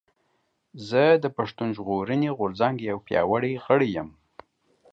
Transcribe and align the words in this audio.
زه 0.87 1.03
د 1.23 1.25
پشتون 1.37 1.69
ژغورنې 1.77 2.29
غورځنګ 2.37 2.77
يو 2.91 2.97
پياوړي 3.05 3.53
غړی 3.65 3.89
یم 3.97 4.09